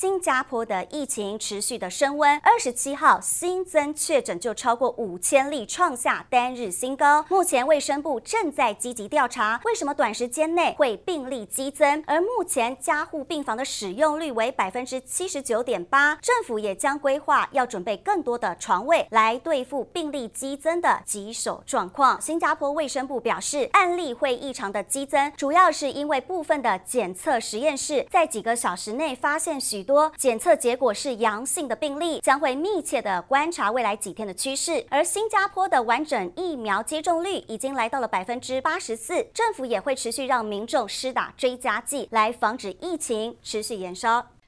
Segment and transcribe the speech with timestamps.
[0.00, 7.24] 新加坡的疫情持续的升温，二十七号新增确诊就超过五千例，创下单日新高。
[7.28, 12.04] 目前卫生部正在积极调查，为什么短时间内会病例激增？
[12.06, 22.20] 而目前加护病房的使用率为百分之七十九点八，政府也将规划要准备更多的床位来对付病例激增的棘手状况。
[22.20, 29.87] 新加坡卫生部表示，案例会异常的激增，主要是因为部分的检测实验室在几个小时内发现许。
[29.88, 34.84] 多检测结果是阳性的病例，将会密切的观察未来几天的趋势。
[34.90, 44.26] 而新加坡的完整疫苗接种率已经来到了百分之八十四，政府也会持续让民众施打追加剂，来防止疫情持续延烧。